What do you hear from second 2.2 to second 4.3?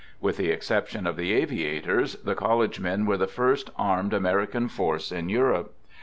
the college men were the first armed